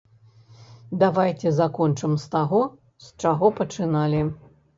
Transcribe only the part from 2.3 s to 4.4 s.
таго, з чаго пачыналі.